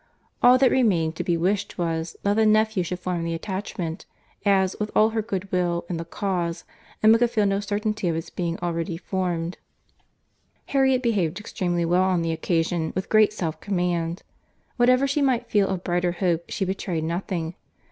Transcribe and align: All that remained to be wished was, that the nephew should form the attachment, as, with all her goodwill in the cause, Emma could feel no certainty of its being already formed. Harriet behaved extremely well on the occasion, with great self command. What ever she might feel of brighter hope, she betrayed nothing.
All 0.41 0.57
that 0.57 0.71
remained 0.71 1.15
to 1.17 1.23
be 1.23 1.37
wished 1.37 1.77
was, 1.77 2.15
that 2.23 2.33
the 2.33 2.43
nephew 2.47 2.81
should 2.81 2.97
form 2.99 3.23
the 3.23 3.35
attachment, 3.35 4.07
as, 4.43 4.75
with 4.79 4.89
all 4.95 5.09
her 5.11 5.21
goodwill 5.21 5.85
in 5.89 5.97
the 5.97 6.05
cause, 6.05 6.63
Emma 7.03 7.19
could 7.19 7.29
feel 7.29 7.45
no 7.45 7.59
certainty 7.59 8.07
of 8.07 8.15
its 8.15 8.31
being 8.31 8.57
already 8.63 8.97
formed. 8.97 9.59
Harriet 10.65 11.03
behaved 11.03 11.39
extremely 11.39 11.85
well 11.85 12.01
on 12.01 12.23
the 12.23 12.31
occasion, 12.31 12.93
with 12.95 13.09
great 13.09 13.31
self 13.31 13.59
command. 13.61 14.23
What 14.75 14.89
ever 14.89 15.05
she 15.05 15.21
might 15.21 15.51
feel 15.51 15.67
of 15.67 15.83
brighter 15.83 16.13
hope, 16.13 16.45
she 16.49 16.65
betrayed 16.65 17.03
nothing. 17.03 17.53